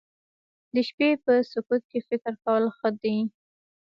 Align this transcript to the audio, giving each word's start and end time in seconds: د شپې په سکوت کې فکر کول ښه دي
د 0.73 0.75
شپې 0.87 1.09
په 1.23 1.33
سکوت 1.51 1.83
کې 1.91 1.99
فکر 2.09 2.33
کول 2.43 2.63
ښه 2.77 2.89
دي 3.01 3.17